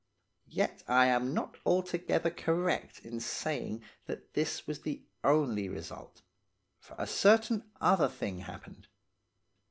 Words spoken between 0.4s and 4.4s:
Yet I am not altogether correct in saying that